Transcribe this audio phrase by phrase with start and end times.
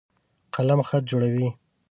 [0.53, 1.49] قلم خط جوړوي.